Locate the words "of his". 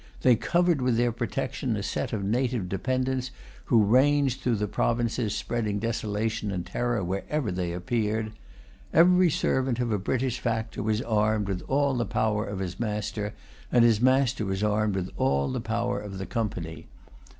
12.47-12.79